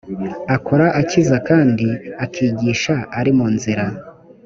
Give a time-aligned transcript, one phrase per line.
[0.55, 1.87] akora akiza kandi
[2.25, 3.85] akigisha ari mu nzira